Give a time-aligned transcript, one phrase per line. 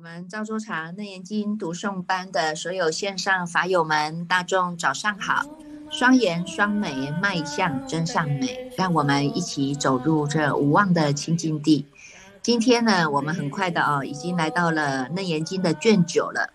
[0.00, 5.44] 我们赵州茶内严经读诵班的所有线上法友们，大众早上好！
[5.90, 11.84] 双颜双美，迈向真善美，让我们一起走入这无望的清净地。
[12.42, 16.48] 今天呢，我们很快的啊，已经来到了《楞严经》的卷九了。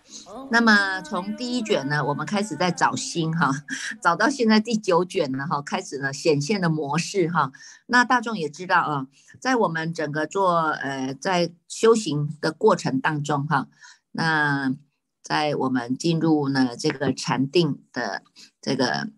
[0.50, 3.52] 那么从第一卷呢，我们开始在找新哈，
[4.02, 7.52] 找到现在第九卷呢哈，开始呢显现的模式哈。
[7.86, 9.06] 那大众也知道啊，
[9.40, 13.68] 在我们整个做呃在修行的过程当中哈，
[14.10, 14.74] 那
[15.22, 18.22] 在我们进入呢这个禅定的
[18.60, 19.08] 这个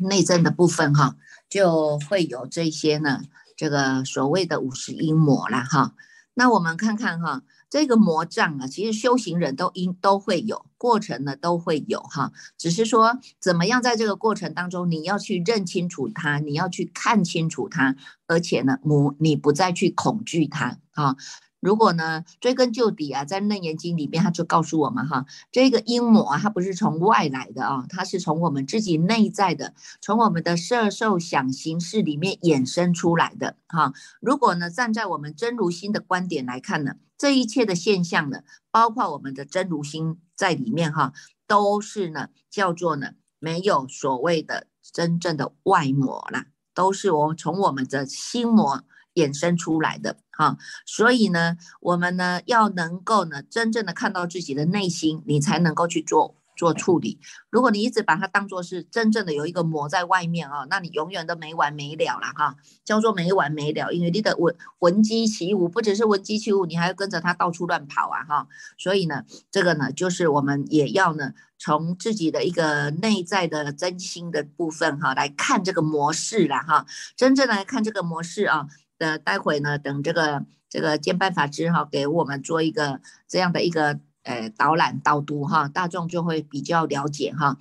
[0.00, 1.16] 内证的部分哈，
[1.50, 3.22] 就会有这些呢。
[3.58, 5.94] 这个所谓的五十阴魔啦，哈，
[6.34, 17.96] 那我们看看哈，这个魔障啊，其实修行人都应都会有过程呢，都会有哈，只是说怎么样在这个过程当中，你要去认清楚它，你要去看清楚它，
[18.28, 21.16] 而且呢，魔你不再去恐惧它啊。
[21.60, 33.92] 如果呢，追根究底啊，在《楞严经》里面，他就告诉我们哈，这个阴魔啊，它不是从外来的啊，它是从我们自己内在的，从我们的色受想行识里面衍生出来的哈。
[34.20, 41.12] 如果呢，站在我们真如心的观点来看呢，这一切的现象呢，包括我们的真如心在里面哈，
[41.48, 48.84] 都是呢，叫做呢，没有所谓的真正的外魔啦，都是我从我们的心魔。
[49.18, 57.18] 衍生出来的哈，所以呢，我们呢要能够呢真正的看到自己的内心，你才能够去做做处理。
[57.50, 63.92] 如果你一直把它当做是真正的有一个膜在外面啊，那你永远都没完没了了哈，叫做没完没了。
[63.92, 68.46] 因为你的闻闻鸡起舞，不只是闻鸡起舞，你还要跟着它到处乱跑啊哈。
[68.76, 78.68] 所以呢，这个呢就是我们也要呢从自己的一个内在的真心的部分哈来看这个模式了哈，真正来看这个模式啊。
[78.98, 87.56] 呃待会呢，等这个这个兼办法师哈，给我们做一个这样的一个呃导览导读哈，大众就会比较了解哈，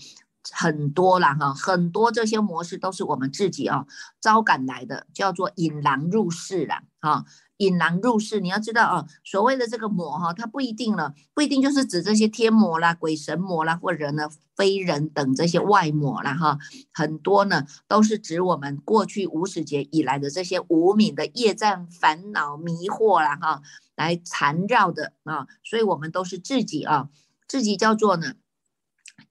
[0.52, 3.86] 很多了哈，很多这些模式都是我们自己啊
[4.20, 7.26] 招赶来的，叫做引狼入室了哈。
[7.58, 16.58] 引狼入室，你要知道啊，所谓的这个魔哈，它不一定了，不一定就是指这些天魔啦、鬼神魔啦，或者呢非人等这些外魔啦哈，
[16.94, 23.62] 很多呢都是指我们过去无始劫以来的这些无名的业障、烦恼、迷惑啦哈，
[23.96, 27.10] 来缠绕的啊，所以我们都是自己啊，
[27.48, 28.34] 自己叫做呢。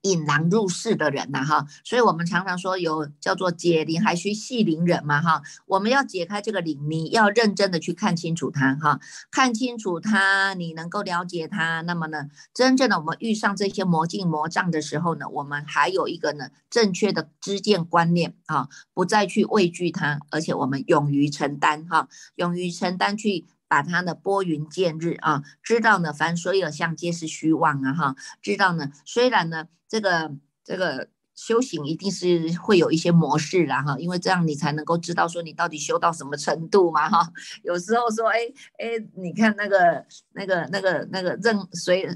[0.01, 8.99] 引狼入室的人呐，哈，所以我们常常说有叫做解铃还需系铃人嘛，哈，我们要解开这个铃，你要认真的去看清楚它，哈，
[9.31, 23.47] 看清楚它，你能够了解它，那么呢，真正的我们遇上这些魔镜魔障的时候呢，我们还有一个呢正确的知见观念啊，不再去畏惧它，而且我们勇于承担，哈，勇于承担去。
[23.69, 30.31] 把它呢拨云见日啊，知道呢凡所有相皆是虚妄啊哈，知道呢虽然呢这个
[30.63, 37.31] 这个修行一定是会有一些模式啦哈，因为这样你才能够知道说你到底修到什么程度嘛哈。
[37.63, 38.39] 有时候说哎
[38.79, 40.03] 哎，你看那个
[40.33, 42.09] 那个那个那个任谁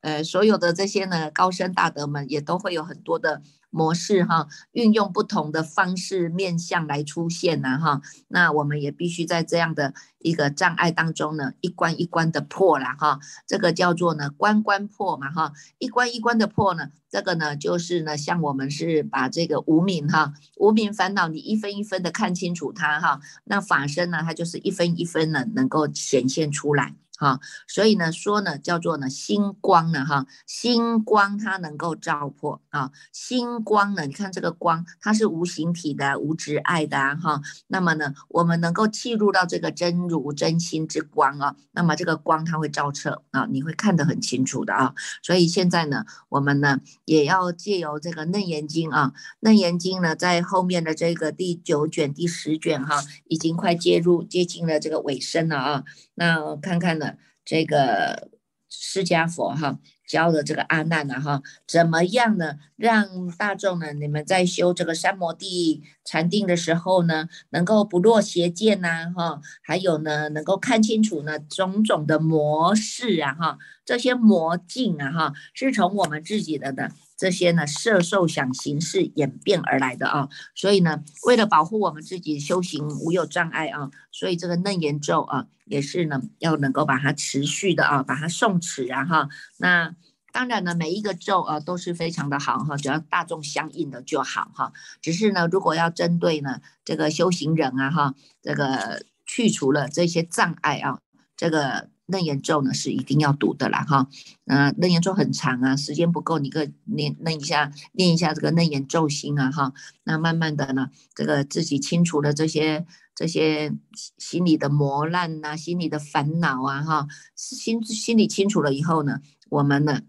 [0.00, 3.42] 呃所有的这些呢高僧大德们也都会有很多的。
[3.70, 26.94] 模式哈，运用不同的方式面向来出现呐哈，那我们也必须在这样的一个障碍当中呢，一关一关的破了哈，这个叫做呢关关破嘛哈，一关一关的破呢，这个呢就是呢像我们是把这个无名哈，无名烦恼你一分一分的看清楚它哈，那法身呢它就是一分一分的能够显现出来。
[27.18, 55.84] 哈，所以呢，说呢，叫做呢，星光呢，哈，星光它能够照破啊，星光呢，你看这个光，它是无形体的、无执爱的啊，哈，那么呢，我们能够契入到这个真如真心之光啊，那么这个光它会照彻啊，你会看得很清楚的啊，所以现在呢，我们呢也要借由这个《楞严经》啊，《楞严经》呢在后面的这个第九卷、第十卷哈，已经快接入接近了这个尾声了啊。
[56.14, 57.07] 那看看呢，
[57.48, 58.28] 这个
[58.68, 62.56] 释迦佛哈教的这个阿难呢哈，怎么样呢？
[62.76, 63.06] 让
[63.38, 76.92] 大众呢，你们在修这个三摩地禅定的时候呢，能够不落邪见呐哈，还有呢，能够看清楚呢种种的模式啊哈，这些魔镜啊哈，是从我们自己的的。
[77.18, 89.28] 这些呢，色受想行识演变而来的啊，所以呢，为了保护我们自己修行无有障碍啊，所以这个楞严咒啊，也是呢，要能够把它持续的啊，把它诵持啊哈。
[89.58, 89.96] 那
[90.30, 94.72] 当然呢，每一个咒啊都是非常的好哈，只要大众相应的就好哈。
[95.02, 101.00] 只是呢，如果要针对呢这个修行人啊哈，这个去除了这些障碍啊，
[101.36, 104.08] 这个楞严咒呢是一定要读的啦，哈，
[104.46, 109.74] 嗯，楞严咒很长啊，时间不够，你可念念一下，念一下这个楞严咒心啊，哈，
[110.04, 113.74] 那慢慢的呢，这个自己清除了这些这些
[114.16, 117.06] 心里的磨难呐，心里的烦恼啊，哈，
[117.36, 119.20] 心心里清楚了以后呢，
[119.50, 120.00] 我们呢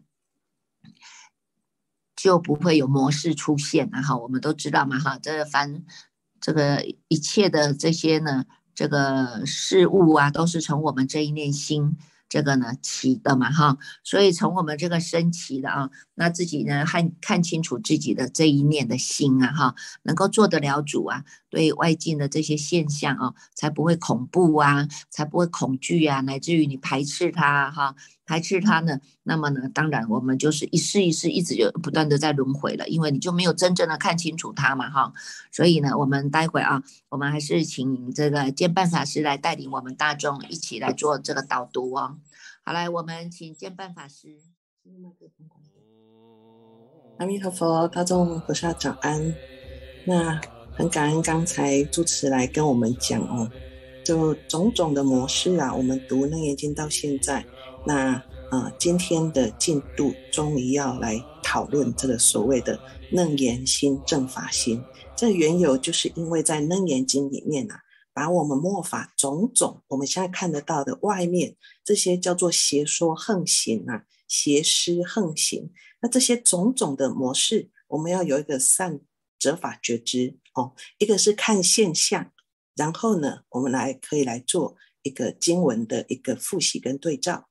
[2.15, 5.83] 就不会有模式出现了哈，我们都知道嘛，哈，这凡
[6.39, 8.45] 这个一切的这些呢。
[8.79, 11.97] 这个事物啊，都是从我们这一念心
[12.29, 27.95] 这个呢起的嘛，哈，所以从我们这个升起的啊，那自己呢看看清楚自己的这一念的心啊，哈，能够做得了主啊，对外境的这些现象啊，才不会恐怖啊，才不会恐惧啊，乃至于你排斥它哈。
[28.29, 35.11] 排斥它呢，那么呢，当然我们就是一试一试一直就不断的在轮回了，因为你就没有真正的看清楚它嘛，哈。
[35.51, 42.17] 所以呢，我们待会啊，我们还是请这个建办法师来带领我们大众一起来做这个导读哦。
[42.63, 44.37] 好，来，我们请建办法师。
[47.17, 49.33] 阿弥陀佛，大众菩萨早安。
[50.05, 50.39] 那
[50.71, 53.49] 很感恩刚才主持来跟我们讲哦，
[54.05, 57.43] 就种种的模式啊，我们读楞严经到现在。
[57.85, 58.21] 那
[58.51, 62.79] 呃，今天的进度终于要来讨论这个所谓的
[63.11, 64.83] 楞严心正法心。
[65.15, 67.79] 这缘由就是因为在楞严经里面啊，
[68.11, 75.71] 把我们末法种种我们现在看得到的外面这些叫做邪说横行啊，邪师横行。
[76.01, 78.99] 那这些种种的模式，我们要有一个善
[79.37, 80.73] 折法觉知哦。
[80.97, 82.31] 一个是看现象，
[82.75, 87.45] 然后呢，我们来可以来做一个经文的一个复习跟对照。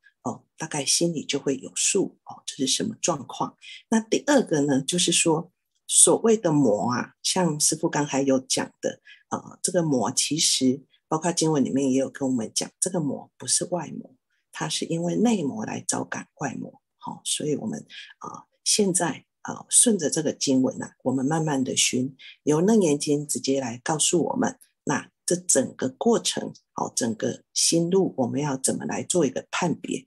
[0.58, 3.56] 大概心里就会有数哦，这是什么状况？
[3.88, 5.52] 那第二个呢，就是说
[5.86, 14.14] 所谓的魔啊，像师傅刚才有讲的啊，这个魔其实包括经文里面也有跟我们讲，这个魔不是外魔，
[14.50, 16.82] 它是因为内魔来招感外魔。
[16.98, 17.86] 好，所以我们
[18.18, 30.06] 啊，现在啊，顺着这个经文啊，我们慢慢的寻，由楞严经直接来告诉我们，那这整个过程，好，整个心路，我们要怎么来做一个判别？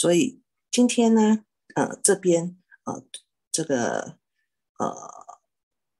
[0.00, 1.44] 所以今天呢，
[1.74, 3.04] 呃，这边呃，
[3.52, 4.16] 这个
[4.78, 4.96] 呃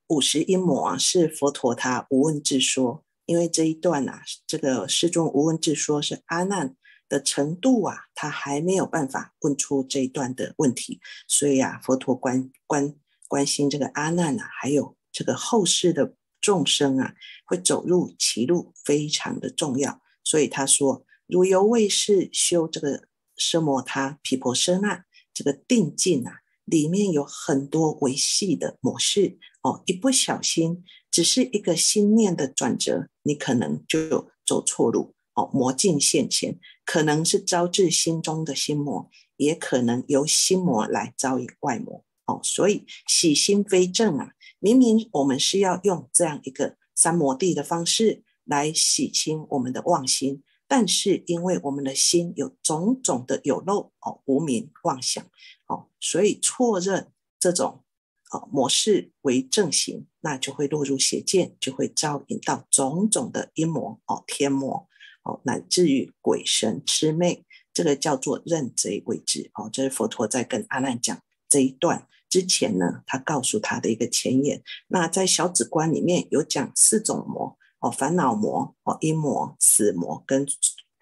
[0.06, 3.05] 五十阴魔啊，是佛陀他无问自说。
[3.26, 6.75] 因为这一段啊，这个世中无问自说是阿难
[7.11, 10.99] 的程度啊，他还没有办法问出这一段的问题，
[11.29, 12.96] 所以啊，佛陀关关
[13.29, 17.14] 关心这个阿难啊，还有这个后世的众生啊，
[17.44, 20.00] 会走入歧路，非常的重要。
[20.25, 23.10] 所以他说，如由卫士修这个。
[23.41, 39.09] 奢摩他毗婆舍那这个定境啊，里面有很多维系的模式哦，一不小心，只是一个心念的转折，你可能就有走错路哦，魔境现前，可能是招致心中的心魔，
[39.39, 50.43] 也可能由心魔来招引外魔哦，所以洗心非正啊，明明我们是要用这样一个三摩地的方式来洗清我们的妄心。
[50.72, 55.25] 但是，因为我们的心有种种的有漏哦，无名妄想
[55.67, 57.82] 哦，所以错认这种
[58.31, 64.87] 哦模式为正行，那就会落入邪见，就会招引到种种的阴魔哦、天魔
[65.25, 67.44] 哦，乃至于鬼神魑魅，
[67.75, 69.69] 这个叫做认贼为之哦。
[69.72, 74.62] 这是佛陀在跟阿难讲这一段之前呢，他告诉他的一个前言。
[74.86, 77.56] 那在小止观里面有讲四种魔。
[77.81, 80.46] 哦，烦恼魔、哦阴魔、死魔跟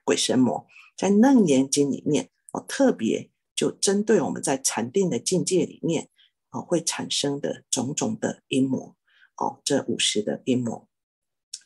[0.05, 0.67] 鬼神魔，
[0.97, 6.09] 在楞严经里面，哦特别就针对我们在禅定的境界里面，
[6.51, 8.97] 哦会产生的种种的阴魔，
[9.37, 10.89] 哦这五十的阴魔。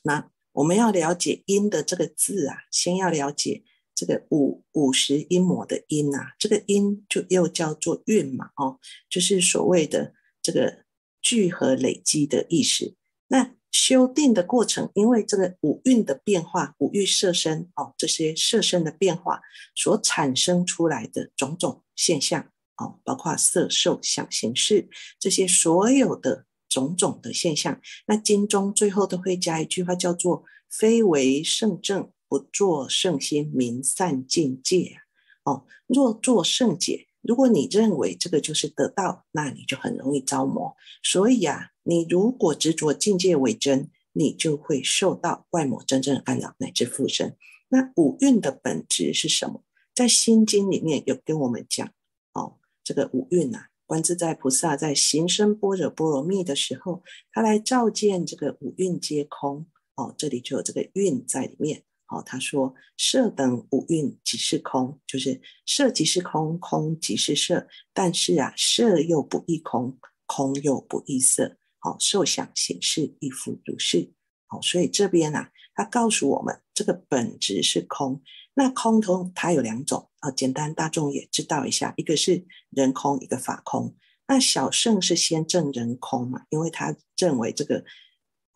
[0.02, 3.62] 那我们要了解阴的这个字啊，先要了解
[3.95, 10.85] 这个五五十阴魔的阴啊，这个阴就又叫做运嘛，哦就是所谓的这个
[11.21, 12.97] 聚合累积的意识。
[13.28, 19.41] 那修定的过程，因为这个五蕴的变化，五欲色身哦，这些色身的变化
[19.75, 24.88] 所产生出来的种种现象哦，包括色、受、想、行、识
[25.19, 34.99] 这些所有的种种的现象，那经中最后都会加一句话，叫做“非为圣正，不作圣心，明善境界”
[35.45, 37.09] 哦，若作圣解。
[37.23, 40.75] 如果你认为这个就是得到，那你就很容易招魔。
[41.05, 47.37] 所以啊，你如果执着境界为真，你就会受到外魔真正干扰乃至附身。
[47.69, 49.65] 那五蕴的本质是什么？
[49.95, 51.91] 在心经里面有跟我们讲
[52.33, 67.67] 哦，这个五蕴啊，观自在菩萨在行深般若波罗蜜的时候，他来照见这个五蕴皆空哦，这里就有这个蕴在里面哦，他说色等五蕴即是空，就是色即是空，空即是色。
[67.93, 71.57] 但是啊，色又不异空，空又不异色。
[71.85, 74.12] 好，受想行识亦复如是。
[74.47, 78.23] 好，所以这边呢，他告诉我们，这个本质是空。
[78.55, 83.97] 那空通它有两种啊，简单大众也知道一下，一个是人空，一个法空。
[84.29, 87.85] 那小圣是先证人空嘛，因为他认为这个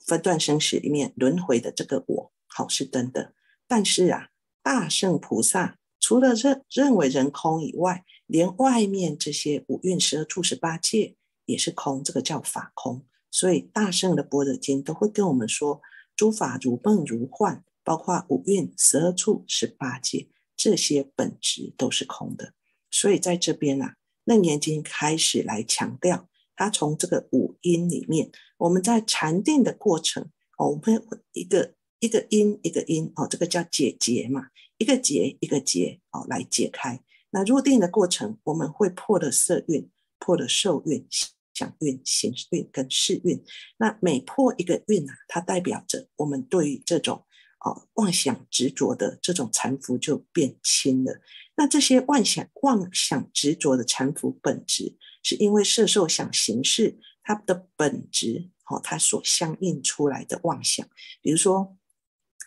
[0.07, 3.35] 分段生死里面轮回的这个我，好是真的。
[3.67, 4.29] 但是啊，
[4.63, 11.17] 大圣菩萨除了认认为人空以外，连外面这些五蕴十二处十八界
[11.47, 13.05] 也是空，这个叫法空。
[13.37, 15.83] 所以大圣的般若经都会跟我们说，
[16.17, 22.55] 诸法如梦如幻，包括五蕴十二处十八界这些本质都是空的。
[22.91, 31.75] 所以在这边啊，楞严经开始来强调，它从这个五音里面，我们在禅定的过程，哦，我们一个。
[31.99, 37.03] 一个音一个音哦，这个叫解结嘛，一个结一个结哦，来解开。
[37.31, 41.09] 那入定的过程，我们会破了色蕴，破了受蕴、
[41.57, 43.43] 想运、行运跟事运。
[43.79, 47.25] 那每破一个运啊，它代表着我们对于这种
[47.65, 51.21] 哦妄想执着的这种缠缚就变轻了。
[51.57, 60.87] 那这些妄想妄想执着的缠缚本质，是因为色受想行识它的本质哦，它所相应出来的妄想，
[61.23, 61.77] 比如说。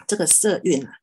[0.08, 0.94] 这个色运啊，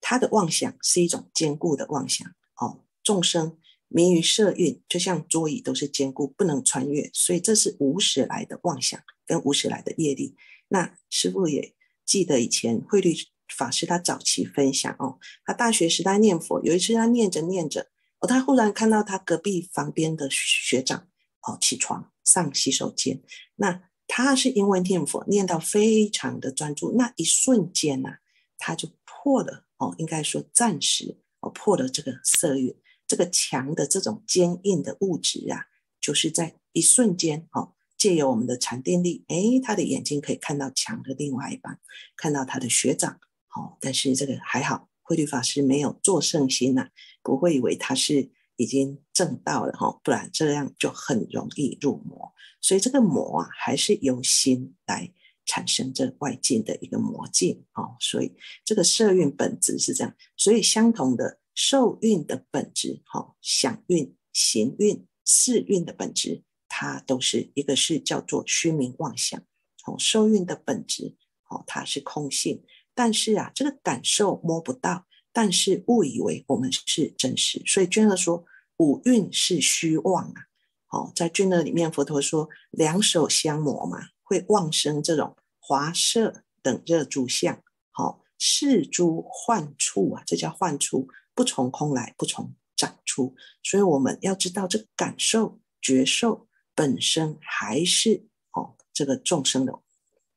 [0.00, 2.26] 它的妄想是一种坚固的妄想
[2.60, 2.84] 哦。
[3.04, 3.56] 众生
[3.90, 10.34] 迷于色蕴，就像桌椅都是坚固，不能穿越，所以这是无始来的妄想跟无始来的业力。
[10.68, 11.74] 那师父也
[12.06, 13.14] 记得以前慧律
[13.54, 17.88] 法师他早期分享哦，他大学时代念佛，有一次他念着念着，
[18.20, 21.08] 哦，他忽然看到他隔壁房边的学长
[21.42, 23.20] 哦起床上洗手间，
[23.56, 28.18] 那他是因为念佛念到非常的专注，那一瞬间呐。
[28.62, 32.76] 他就破了哦，应该说暂时哦破了这个色蕴，
[33.10, 35.66] 这个墙的这种坚硬的物质啊，
[36.00, 41.80] 就是在一瞬间哦，借由我们的禅定力，哎，他的眼睛可以看到墙的另外一半，
[42.16, 46.88] 看到他的学长，好，但是这个还好，慧律法师没有做圣心呐，
[47.24, 55.12] 不会以为他是已经正道了哈，不然这样就很容易入魔，所以这个魔啊，还是由心来。
[55.46, 58.32] 产生这外境的一个魔境哦，所以
[58.64, 69.38] 这个色蕴本质是这样，所以相同的受蕴的本质，哈，想蕴、行蕴、识蕴的本质，它都是一个是叫做虚名妄想，
[69.84, 71.16] 哦，受蕴的本质，
[71.50, 72.64] 哦，它是空性，
[72.94, 78.42] 但是啊，这个感受摸不到，但是误以为我们是真实，所以娟儿说
[78.78, 80.40] 五蕴是虚妄啊，
[80.88, 83.98] 哦，在娟儿里面，佛陀说两手相磨嘛。
[84.22, 91.08] 会妄生这种华色等热诸相，好视诸幻处啊，这叫幻处，
[91.40, 93.34] 不从空来，不从长出。
[93.62, 99.80] 所以我们要知道，这感受觉受本身还是哦，这个众生的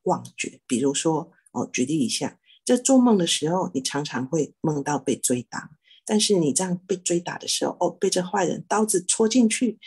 [0.04, 0.62] 妄觉。
[0.66, 5.72] 比如说哦，举例一下，在做梦的时候，你常常会梦到被追打，
[6.06, 9.78] 但是你这样被追打的时候，哦，被这坏人刀子戳进去。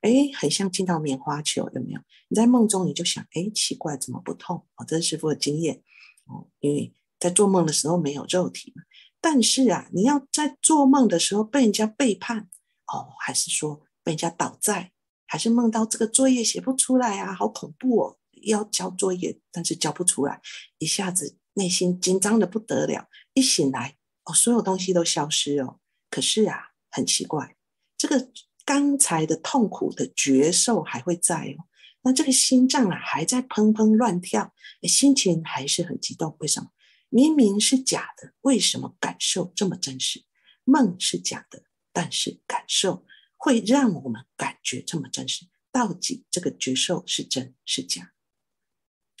[0.00, 2.00] 哎，很像进到棉花球，有没有？
[2.26, 4.66] 你在梦中你就想，哎，奇怪，怎么不痛？
[4.74, 5.84] 哦，这是师傅的经验
[6.26, 8.82] 哦，因为在做梦的时候没有肉体嘛。
[9.20, 12.48] 但是啊，你要在做梦的时候被人家背叛
[12.86, 14.92] 哦，还是说被人家倒债，
[15.26, 18.18] 还是梦到这个作业写不出来啊，好恐怖哦！
[18.42, 20.40] 要交作业，但是交不出来，
[20.78, 23.08] 一下子内心紧张的不得了。
[23.34, 25.78] 一醒来，哦，所有东西都消失哦。
[26.10, 27.56] 可是啊，很奇怪，
[27.96, 28.30] 这个。
[28.68, 31.64] 刚才的痛苦的觉受还会在哦，
[32.02, 36.36] 那这个心脏啊还在砰砰乱跳，心情还是很激动。
[36.40, 36.68] 为什么？
[37.08, 40.24] 明明是假的，为什么感受这么真实？
[40.64, 43.04] 梦是假的，但是感受
[43.36, 45.46] 会让我们感觉这么真实。
[45.70, 48.12] 到底这个觉受是真是假？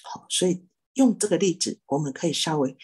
[0.02, 2.76] 好，所以用这个例子，我们可以稍微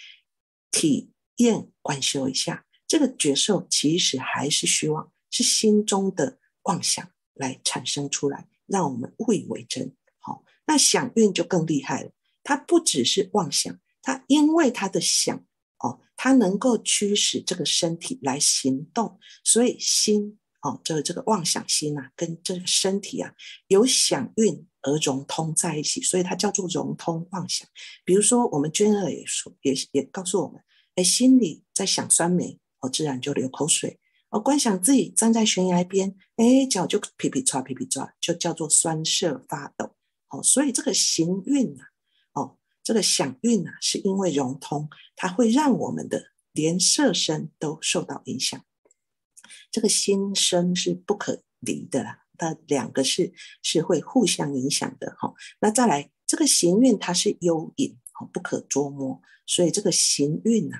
[0.70, 6.38] 体验观修一下，这个觉受其实还是虚妄，是心中的。
[6.64, 9.94] 妄想来产生出来，让我们误以为真。
[10.18, 12.10] 好，那想运就更厉害了。
[12.42, 15.36] 它不只是妄想，它因为它的想
[15.78, 23.34] 哦，它能够驱使这个身体来行动，所以心哦，这这个妄想心呐，跟这个身体啊，
[23.66, 27.66] 有想运而融通在一起，所以它叫做融通妄想。
[28.04, 30.62] 比如说，我们娟儿也说，也也告诉我们，
[30.94, 33.98] 哎，心里在想酸梅，哦，自然就流口水。
[34.30, 39.94] 我观想自己站在悬崖边，哎，脚就皮皮抓皮皮抓，就叫做酸涩发抖。
[40.30, 41.93] 哦，所以这个行运呐，哦，
[42.84, 48.64] 这个想运呐，是因为融通，它会让我们的连色身都受到影响。
[49.72, 55.34] 这个心身是不可离的啦，它两个是是会互相影响的哈。
[55.60, 60.76] 那再来，这个行运它是幽隐，哦，不可捉摸，所以这个行运呐，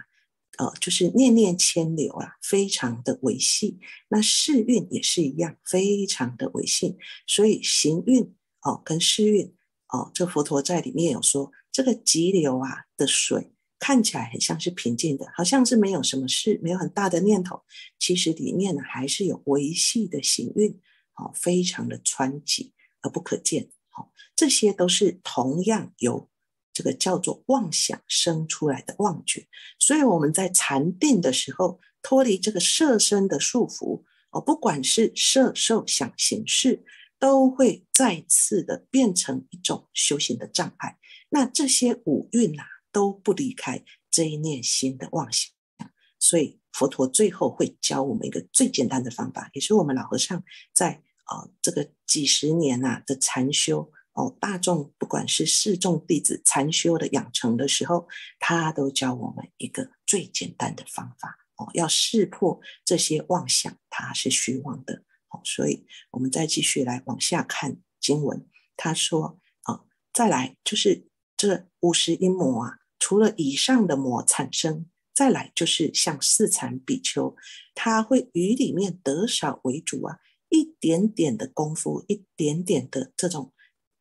[0.59, 3.81] 呃，就是念念牵流啊，非常的维系。
[4.09, 6.97] 那世运也是一样，非常的维系。
[7.27, 9.53] 所以行运哦，跟世运
[9.89, 13.51] 哦，这佛陀在里面有说，这个急流啊的水。
[13.81, 17.61] 看起来很像是平静的，好像是没有什么事，没有很大的念头。
[17.99, 20.81] 其实里面呢，还是有维系的行运，
[21.13, 23.69] 好，非常的湍急而不可见。
[23.91, 26.31] 好，这些都是同样由
[26.73, 29.47] 这个叫做妄想生出来的妄觉。
[29.79, 36.83] 所以我们在禅定的时候，脱离这个色身的束缚，哦，不管是色受想行识，
[37.19, 40.97] 都会再次的变成一种修行的障碍。
[41.35, 42.63] 那这些五蕴呐。
[42.95, 45.51] 都不离开这一念心的妄想，
[46.21, 58.07] 所以佛陀最后会教我们一个最简单的方法，也是我们老和尚在啊这个几十年呐的禅修哦，大众不管是四众弟子禅修的养成的时候，
[58.39, 65.41] 他都教我们一个最简单的方法哦，要识破这些妄想，它是虚妄的哦。
[65.45, 71.09] 所以我们再继续来往下看经文，他说啊，再来就是
[71.45, 72.79] 这五十阴魔啊。
[72.99, 77.37] 除了以上的魔产生，再来就是像四禅比丘，
[77.75, 83.53] 他会以里面得少为主啊，一点点的功夫，一点点的这种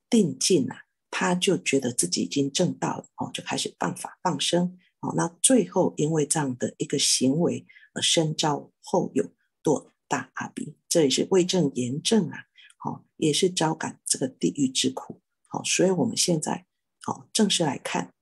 [0.09, 9.25] 定境啊，他就觉得自己已经证到了哦，就开始放法放生哦，那最后因为这样的一个行为而身招后有
[9.62, 12.45] 堕大阿鼻，这也是为证严正啊，
[12.77, 15.19] 好，也是招感这个地狱之苦，
[15.50, 16.65] 好，所以我们现在
[17.03, 18.13] 好正式来看。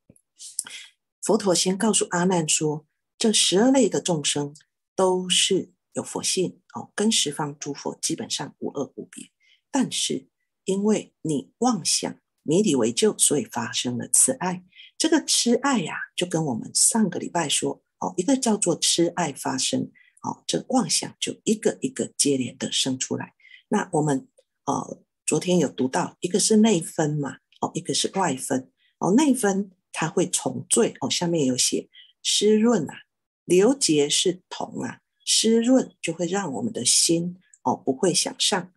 [1.22, 4.56] 佛陀先告诉阿难说：“这十二类的众生
[4.96, 9.30] 都是有佛性哦，跟十方诸佛基本上无二无别。
[9.70, 10.28] 但是
[10.66, 14.66] 因为你妄想迷离为救，所以发生了痴爱。
[14.98, 19.92] 这个痴爱呀，就跟我们上个礼拜说哦，一个叫做痴爱发生
[20.24, 23.36] 哦，这妄想就一个一个接连的生出来。
[23.68, 24.28] 那我们
[24.66, 28.71] 呃昨天有读到，一个是内分嘛，哦，一个是外分
[29.02, 31.90] 哦，内分。”它会重坠哦，下面有写
[32.24, 33.02] 湿润啊，
[33.44, 38.72] 流结是同啊，湿润就会让我们的心哦不会向上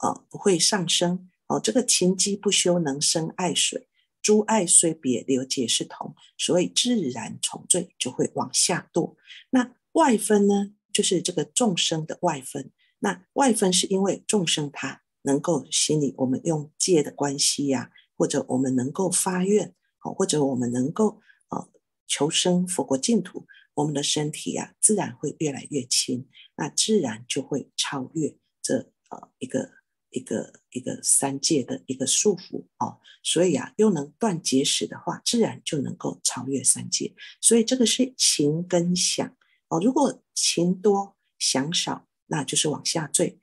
[0.00, 1.58] 哦，不会上升哦。
[1.58, 3.88] 这个情机不修能生爱水，
[4.20, 9.16] 诸爱虽别流结是同，所以自然重坠就会往下堕。
[9.48, 12.70] 那外分呢，就是这个众生的外分。
[12.98, 19.74] 那外分是因为众生他能够心里我们用戒的关系呀，或者我们能够发愿。
[20.00, 21.68] 好，或者我们能够呃
[22.06, 29.70] 求生佛国净土，我们的身体呀，自然会越来越轻，那自然就会超越这呃一个
[30.10, 33.00] 一个一个三界的一个束缚哦。
[33.24, 37.14] 所以啊，又能断结使的话，自然就能够超越三界。
[37.40, 39.36] 所以这个是情跟想
[39.68, 39.80] 哦。
[39.80, 43.40] 如果情多想少，那就是往下坠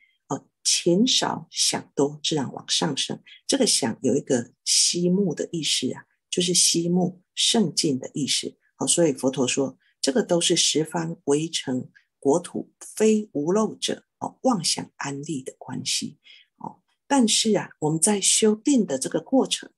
[0.66, 3.22] 钱；少想多，自然往上升。
[3.48, 6.04] 这个想有一个息目的意思啊。
[6.28, 16.20] 就是息目圣境的意思，好，所以佛陀说，这个都是十方围城国土非无漏者哦，妄想安利的关系
[16.58, 16.82] 哦。
[17.08, 19.72] 但是啊，我们在修定的这个过程，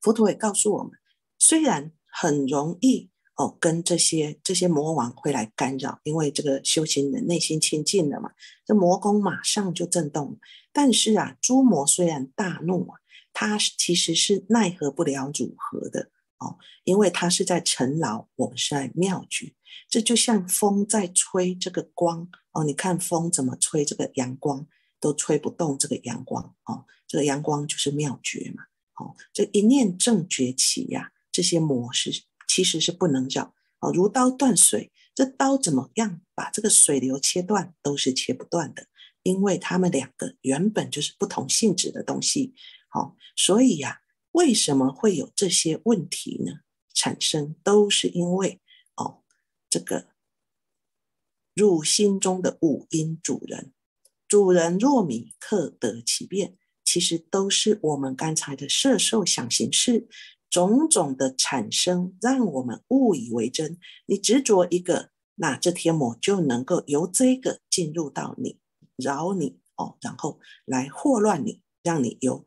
[0.00, 0.92] 佛陀也告诉我们，
[1.36, 8.30] 虽然很容易哦，跟这些这些魔王会来干扰，因为这个修行人内心清净了嘛，
[8.64, 10.38] 这魔宫马上就震动。
[10.72, 12.98] 但是啊，诸魔虽然大怒啊。
[13.36, 19.52] 他其实是奈何不了如何的哦，因为他是在尘劳，我们是在妙觉。
[19.88, 24.64] 这就像风在吹这个光哦，你看风怎么吹这个阳光，
[25.00, 26.84] 都吹不动这个阳光哦。
[27.08, 28.62] 这个阳光就是妙觉嘛，
[29.00, 32.12] 哦，这一念正觉起呀，这些魔是
[32.54, 38.86] 其实是不能扰哦，如刀断水，这刀怎么样把这个水流切断，都是切不断的，
[39.24, 42.54] 因为他们两个原本就是不同性质的东西。
[42.88, 46.60] 好，所以呀，为什么会有这些问题呢？
[46.94, 48.60] 产生都是因为
[48.94, 49.24] 哦，
[49.68, 50.10] 这个
[51.56, 53.72] 入心中的五阴主人，
[54.28, 56.56] 主人若迷，克得其变。
[56.84, 60.06] 其实都是我们刚才的色受想行识
[60.54, 63.76] 种种的产生，让我们误以为真。
[64.06, 68.60] 你执着一个，那这天魔就能够由这个进入到你，
[68.96, 72.44] 扰你哦，然后来祸乱你，让你由。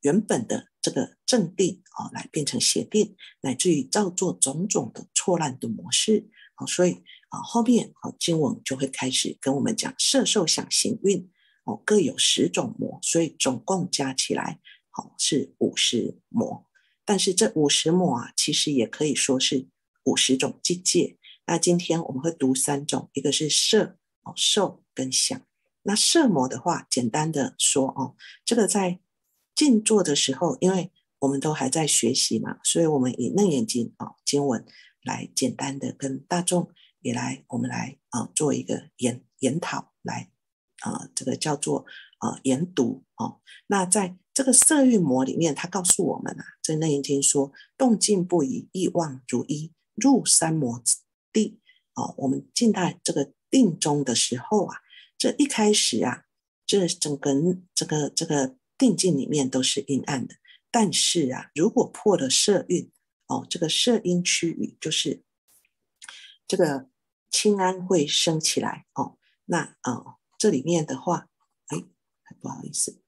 [0.00, 11.30] 原本的这个正定哦，来变成邪定，乃至于造作种种的错乱的模式，好，所以啊后面啊经文就会开始跟我们讲色受想行运
[11.64, 16.65] 哦各有十种魔，所以总共加起来好是五十魔。
[17.06, 19.68] 但是这五十魔啊，其实也可以说是
[20.04, 21.16] 五十种境界。
[21.46, 25.40] 那今天我们会读三种，一个是色哦受跟想。
[25.84, 28.98] 那色魔的话，简单的说哦，这个在
[29.54, 30.90] 静坐的时候，因为
[31.20, 34.66] 我们都还在学习嘛，所以我们以楞严经啊经文
[35.04, 36.68] 来简单的跟大众
[37.00, 40.28] 也来，我们来啊做一个研研讨，来
[40.80, 41.86] 啊这个叫做
[42.18, 43.40] 啊研读哦。
[43.68, 50.82] 那在这个色蕴魔里面，他告诉我们啊，在楞严经说，动静不移，意妄如一，入三摩
[51.32, 51.58] 地。
[51.94, 54.76] 哦，我们进到这个定中的时候啊，
[55.16, 56.24] 这一开始啊，
[56.66, 57.32] 这整个
[57.74, 60.34] 这个这个定境里面都是阴暗的。
[60.70, 62.92] 但是啊，如果破了色蕴，
[63.28, 65.22] 哦，这个色阴区域就是
[66.46, 66.90] 这个
[67.30, 69.16] 清安会升起来哦。
[69.46, 71.30] 那啊，这里面的话，
[71.68, 71.82] 哎，
[72.38, 73.00] 不好意思，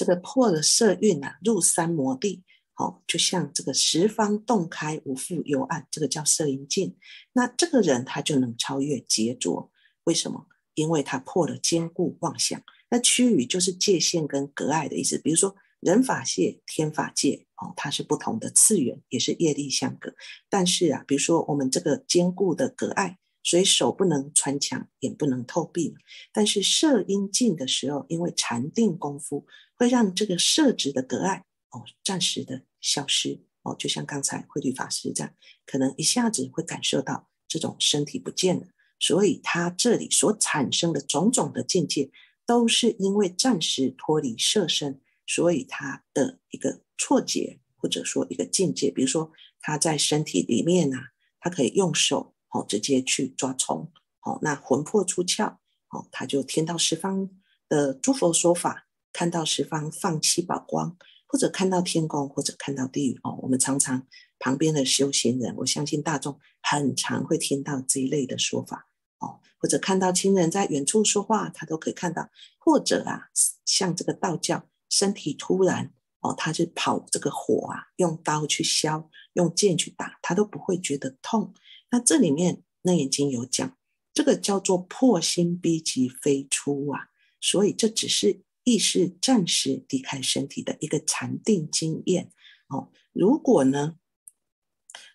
[0.00, 2.42] 这个破了色蕴啊，入三摩地，
[2.76, 6.96] 哦，就像这个十方洞开，无复幽暗，这个叫色阴尽。
[7.34, 9.70] 那这个人他就能超越劫浊，
[10.04, 10.46] 为什么？
[10.72, 12.58] 因为他破了坚固妄想。
[12.88, 15.54] 那区域就是界限跟隔碍的意思，比如说。
[15.80, 20.12] 人法界、天法界，哦，它是不同的次元，也是业力相隔。
[20.50, 25.94] 但是啊，比如说我们这个坚固的隔碍，所以手不能穿墙，眼不能透壁。
[26.32, 35.34] 但是射阴尽的时候，因为禅定功夫会让这个色值的隔碍哦暂时的消失哦，就像刚才慧律法师这样，
[35.66, 38.66] 可能一下子会感受到这种身体不见了。
[38.98, 42.10] 所以他这里所产生的种种的境界，
[42.44, 45.00] 都是因为暂时脱离色身。
[45.26, 50.98] 所以他的一个错觉，或者说一个境界，比如说他在身体里面呐，
[51.38, 53.90] 他可以用手哦直接去抓虫，
[54.22, 55.56] 哦那魂魄出窍，
[55.88, 57.30] 哦他就听到十方
[57.68, 63.38] 的诸佛说法，看到十方放七宝光，或者看到天宫，或者看到地狱哦。
[63.42, 64.06] 我们常常
[64.38, 73.28] 旁边的修行人，我相信大众很常会听到这一类的说法哦，或者看到亲人在远处说话，他都可以看到，或者啊
[73.64, 74.66] 像这个道教。
[74.92, 81.54] 身体突然哦，他就跑这个火啊，用刀去削，用剑去打，他都不会觉得痛。
[81.90, 83.76] 那这里面那已经有讲，
[84.12, 87.08] 这个叫做破心逼急飞出啊，
[87.40, 92.30] 所以这只是意识暂时离开身体的一个禅定经验
[92.68, 92.90] 哦。
[93.12, 93.96] 如果呢，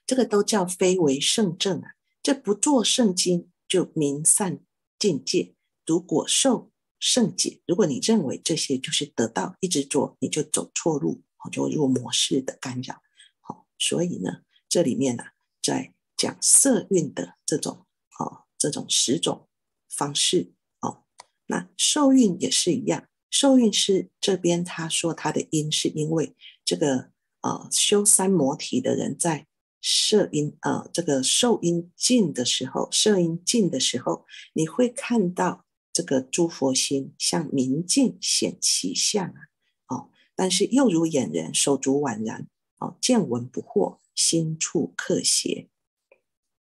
[0.05, 4.59] 这个都叫非为圣正啊，这不做圣经就名散
[4.97, 5.55] 境界。
[5.85, 6.71] 如果受。
[6.99, 13.01] 圣解，如果你认为这些就是得到，一直做你就走错路，好就入模式的干扰，
[13.41, 15.23] 好，所以呢，这里面呢
[15.61, 17.85] 在讲色蕴的这种，
[18.17, 19.47] 哦，这种十种
[19.89, 21.03] 方式，哦，
[21.47, 29.45] 那受孕也是一样，受孕是这边他说他的因是因为这个，呃，修三摩提的人在
[29.81, 35.64] 色阴，呃，这个受阴尽的时候，色阴尽的时候，你会看到。
[35.95, 39.39] 这个诸佛心像明镜显其相啊，
[39.87, 45.69] 哦，但是又如眼人手足宛然，哦，见闻不惑，心处克邪。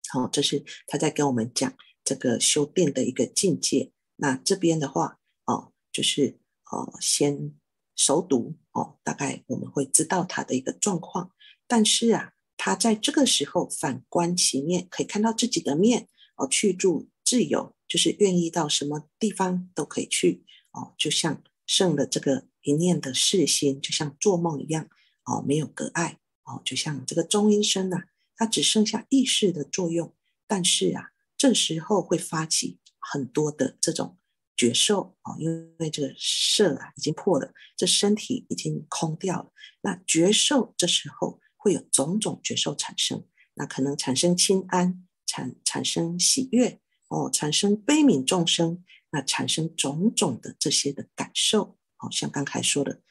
[0.07, 1.73] 好，这是他在跟我们讲
[2.05, 3.91] 这个修定的一个境界。
[4.15, 6.39] 那这边的话，哦，就是
[6.71, 7.53] 哦，先
[7.97, 11.31] 熟读哦，大概我们会知道他的一个状况。
[11.67, 17.75] 但是啊，他在这个时候反观其面，可以看到自己的面，哦，去住自由。
[17.88, 24.89] 就是愿意到什么地方都可以去哦，就像圣的这个一念的视心，就像做梦一样
[25.26, 28.04] 哦，没有隔碍哦，就像这个中医生呐，
[28.36, 30.13] 它只剩下意识的作用，
[30.47, 34.17] 但是啊，这时候会发起很多的这种
[34.56, 46.80] 觉受哦，因为这个色啊已经破了，这身体已经空掉了，那觉受这时候会有种种觉受产生，那可能产生清安，产产生喜悦。
[47.07, 53.01] 哦，产生悲悯众生，那产生种种的这些的感受，好像刚才说的，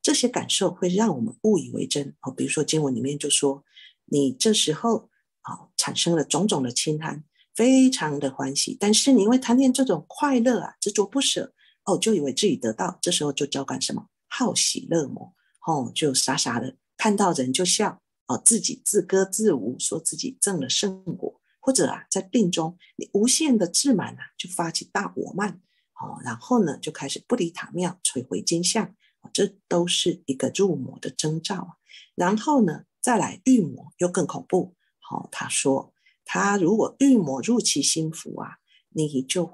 [0.00, 2.14] 这些感受会让我们误以为真。
[2.22, 3.64] 哦，比如说经文里面就说，
[4.06, 5.10] 你这时候
[5.42, 7.24] 啊产生了种种的轻贪，
[7.54, 11.52] 非常的欢喜，但是你因为贪恋这种快乐啊，执着不舍，
[11.84, 15.34] 哦，就以为自己得到，这时候就交感什么好喜乐魔，
[15.66, 21.41] 哦，就傻傻的看到人就笑，哦，自己自歌自舞，说自己证了圣果。
[21.64, 25.60] 或者啊，在病中你无限的自满啊，就发起大我慢，
[25.94, 28.84] 哦，然后呢就开始不离塔庙，摧毁金像，
[29.20, 31.76] 哦这都是一个入魔的征兆啊。
[32.16, 35.94] 然后呢，再来欲魔又更恐怖，好，他说
[36.24, 39.44] 他如果欲魔入其心腹啊，你就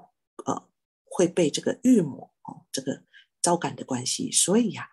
[0.45, 0.67] 呃
[1.05, 3.03] 会被这个欲魔哦这个
[3.39, 4.89] 招感的关系，所以呀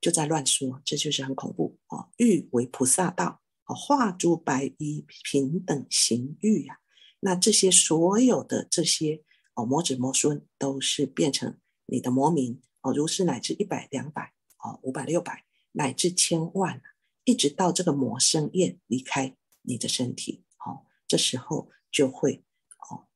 [0.00, 2.10] 就在乱说，这就是很恐怖哦。
[2.18, 3.40] 欲为菩萨道，
[3.72, 6.80] 化诸白衣平等行欲呀，
[7.20, 9.22] 那这些所有的这些
[9.54, 16.82] 哦魔子魔孙都是变成你的魔名哦，如是乃至一百两百哦五百六百乃至千万，
[17.24, 20.44] 一直到这个魔生厌离开你的身体。
[20.58, 22.44] 哦这时候就会
[22.90, 23.06] 哦，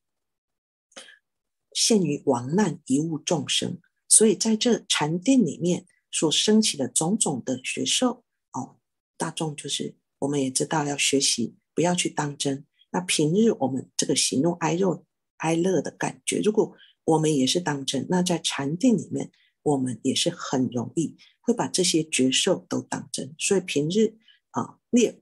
[1.73, 8.79] 陷于亡难一物众生，所以在这禅定里面所升起的种种的学受哦，
[9.17, 12.65] 大众就是我们也知道要学习，不要去当真。
[12.91, 15.05] 那平日我们这个喜怒哀乐
[15.39, 19.31] 哀乐的感觉，如果我们也是当真，那在禅定里面，
[19.63, 23.35] 我们也是很容易会把这些觉受都当真。
[23.39, 24.19] 所以平日
[24.51, 25.21] 啊练。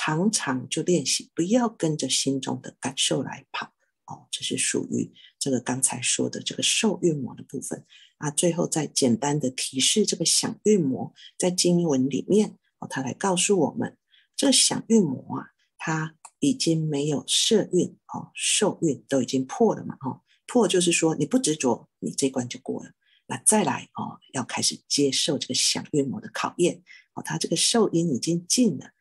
[0.00, 3.74] 常常就练习，不要跟着心中的感受来跑
[4.06, 4.28] 哦。
[4.30, 7.84] 这是属于这个刚才说的这个受运魔的部分
[8.18, 8.30] 啊。
[8.30, 13.98] 最后再简单的提示，这个想运魔在经文里面哦，他来告诉我们，
[14.38, 22.92] 这个想运魔啊，他已经没有色运哦，受运都已经破了嘛哦，破就是说你不执着，你这关就过了。
[23.26, 26.82] 那再来哦，要开始接受这个想运魔的考验
[27.14, 28.92] 哦，他这个受因已经尽了。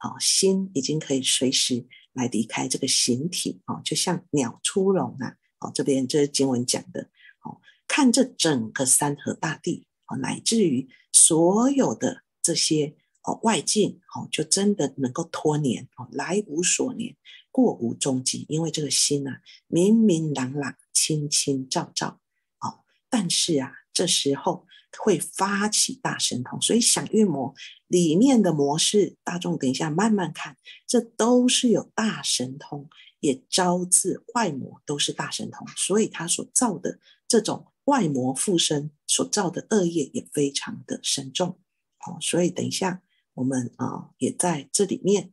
[0.00, 5.36] 哦，心已经可以随时来离开这个形体哦，就像鸟出笼啊！
[5.60, 7.02] 哦，这边这是经文讲的
[7.44, 17.16] 哦，看这整个山河大地哦，乃至于所有的这些哦外境哦，就真的能够脱年哦，来无所年，
[17.50, 22.20] 过无踪迹，因为这个心啊，明明朗朗，清清照照
[22.60, 24.66] 哦，但是啊，这时候。
[24.98, 27.54] 会发起大神通，所以想运魔
[27.86, 41.58] 里面的模式，大众等一下慢慢看，这都是有大神通，也招致外魔，都是大神通，所以他所造的这种外魔附身所造的恶业也非常的深重。
[42.06, 43.00] 哦，所以等一下
[43.34, 45.32] 我们啊也在这里面，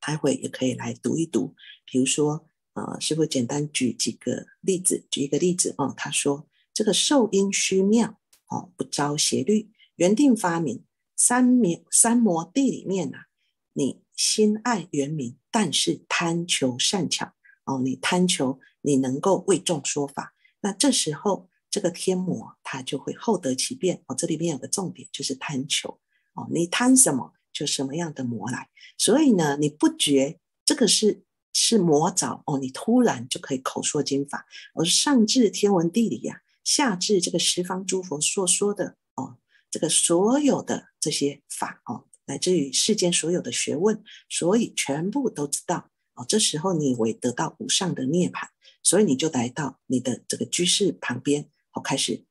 [0.00, 8.16] 待会也可以来读一读，比如说呃，师傅简单举几个例子，举一个例子啊，他说这个受因虚妙。
[8.52, 13.26] 哦，不招邪律，原定发明三明三摩地里面呐，
[13.74, 17.32] 你心爱原名，但是贪求善巧
[17.64, 24.16] 哦，你贪求你能够为众说法，那这时候这个天魔他就会厚得其变哦。
[24.16, 26.00] 这里面有个重点就是贪求
[26.40, 31.22] 哦，你贪什么就什么样的魔来，所以呢，你不觉这个是
[31.52, 36.40] 是魔爪哦，你突然就可以口说经法，而上至天文地理呀。
[36.62, 39.38] 下至这个十方诸佛所说的哦，
[39.70, 46.24] 这个所有的这些法哦，乃至于世间所有的学问，所以全部都知道哦。
[46.28, 48.46] 这时候你为得到无上的涅槃，
[48.82, 52.24] 所以你就来到你的这个居士旁边哦，开始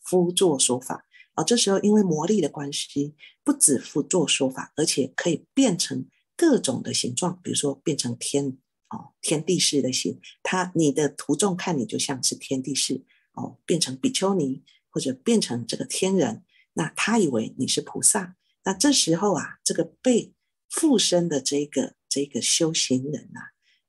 [0.00, 1.44] 辅作说法哦。
[1.44, 3.14] 这时候因为魔力的关系，
[3.44, 8.58] 不止辅作说法，而且可以变成各种的形状，比如说变成天
[8.90, 10.20] 哦，天地式的形。
[10.42, 13.04] 他你的徒众看你就像是天地式。
[13.34, 20.34] 哦，变成比丘尼或者变成这个天人，那他以为你是菩萨，那这时候啊，这个被
[20.68, 23.40] 附身的这个这个修行人呐，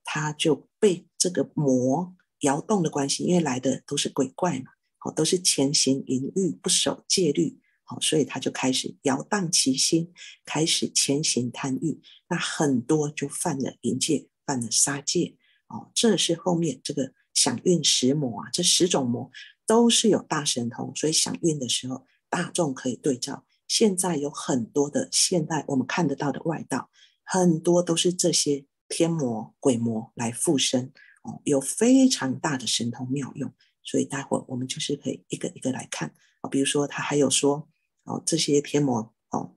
[0.06, 4.72] 他就被这个魔摇动的关系，因为来的都是鬼怪嘛，
[5.04, 10.12] 哦，都是潜行淫欲不守戒律，好，所以他就开始摇荡其心，
[10.46, 15.36] 开始潜行贪欲，那很多就犯了淫戒，犯了杀戒，
[15.68, 17.14] 哦，这是后面这个。
[17.34, 19.32] 想运十魔啊，这十种魔
[19.66, 23.44] 都是有大神通，所以想运的时候，大众可以对照。
[23.68, 26.92] 现在有很多的现代我们看得到的外道，
[27.24, 33.52] 很多都是这些天魔鬼魔来附身哦，有非常大的神通妙用。
[33.84, 37.68] 所以待会我们就是可以一个一个来看啊，比如说他还有说
[38.04, 39.56] 哦，这些天魔哦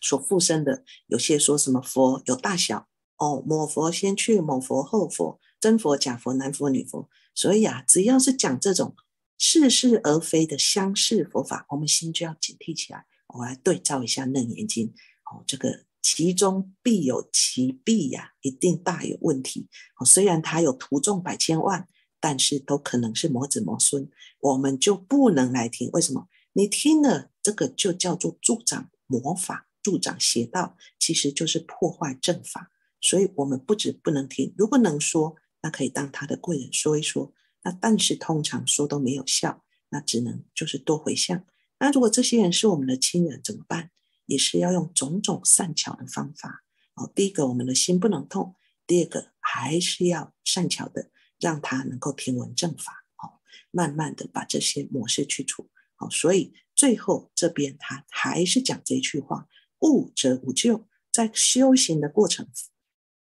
[0.00, 5.40] 所附身的，有些说什么佛有大小哦，某佛先去，某佛后佛。
[5.60, 8.96] 真佛假佛男佛女佛，所以啊，只要是讲这种
[9.38, 13.06] 似是而非的相似佛法，我们心就要警惕起来。
[13.28, 19.68] 我来对照一下《楞严经》，哦，这个其中必有其弊呀，一定大有问题。
[20.00, 21.86] 哦，虽然他有徒众百千万，
[22.22, 24.08] 但是都可能是魔子魔孙，
[24.40, 25.90] 我们就不能来听。
[25.92, 26.28] 为什么？
[26.54, 32.70] 你听了这个就叫做助长魔法、助长邪道，其实就是破坏正法。
[33.00, 35.36] 所以我们不止不能听，如果能说。
[35.64, 37.32] 那可以当他的贵人说一说，
[37.62, 41.44] 那但是通常说都没有效，那只能就是多回向。
[41.78, 43.92] 那如果这些人是我们的亲人怎么办？
[44.26, 46.64] 也是要用种种善巧的方法。
[46.96, 48.56] 哦，第一个我们的心不能痛，
[48.88, 59.48] 第二个还是要善巧的让他能够听闻正法，哦，慢慢的把这些模式去除，好，所以最后这边他还是讲这句话：
[59.80, 60.86] 悟则无救。
[61.10, 62.48] 在修行的过程，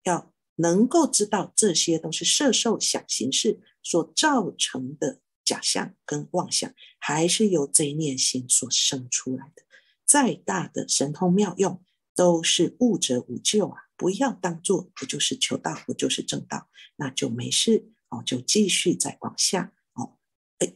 [0.02, 9.62] 要能够知道这些都是色受想行识所造成的假象跟妄想，还是由这一念心所生出来的。
[10.04, 11.80] 再大的神通妙用，
[12.14, 13.82] 都是悟则无救啊！
[13.96, 20.12] 不要当做不就是求道，不就是正道，那就没事哦，就继续再往下哦，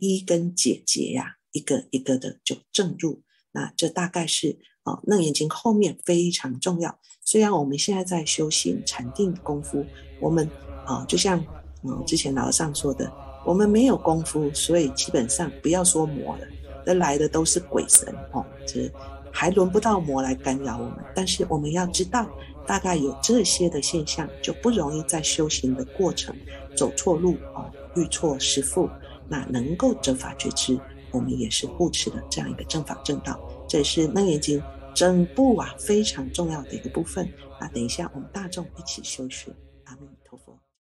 [0.01, 3.23] 一根解结呀，一个一个的就正入。
[3.53, 6.99] 那这大概是哦，楞严经后面非常重要。
[7.23, 9.85] 虽然我们现在在修行禅定功夫，
[10.21, 10.49] 我们
[10.87, 11.39] 啊，就像
[11.85, 13.13] 嗯之前老和尚说的，
[13.47, 16.47] 我们没有功夫，所以基本上不要说魔了，
[16.85, 18.91] 这来的都是鬼神哦，这
[19.33, 20.99] 还轮不到魔来干扰我们。
[21.15, 22.29] 但是我们要知道。
[22.67, 26.37] 大概有这些的现象，就不容易在修行的过程
[26.77, 28.89] 走错路啊，遇错师父。
[29.29, 30.77] 那能够正法觉知，
[31.13, 33.41] 我们也是护持的这样一个正法正道。
[33.69, 34.61] 这也是《楞严经》
[34.93, 37.33] 整部啊非常重要的一个部分。
[37.61, 39.53] 那等一下我们大众一起修学，